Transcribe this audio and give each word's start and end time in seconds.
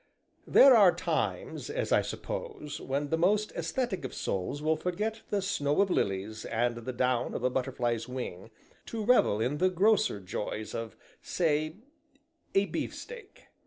There 0.47 0.75
are 0.75 0.91
times 0.95 1.69
(as 1.69 1.91
I 1.91 2.01
suppose) 2.01 2.81
when 2.83 3.09
the 3.09 3.19
most 3.19 3.51
aesthetic 3.51 4.03
of 4.03 4.15
souls 4.15 4.59
will 4.59 4.75
forget 4.75 5.21
the 5.29 5.43
snow 5.43 5.79
of 5.79 5.91
lilies, 5.91 6.43
and 6.43 6.77
the 6.77 6.91
down 6.91 7.35
of 7.35 7.43
a 7.43 7.51
butterfly's 7.51 8.09
wing, 8.09 8.49
to 8.87 9.05
revel 9.05 9.39
in 9.39 9.59
the 9.59 9.69
grosser 9.69 10.19
joys 10.19 10.73
of, 10.73 10.95
say, 11.21 11.75
a 12.55 12.65
beefsteak. 12.65 13.43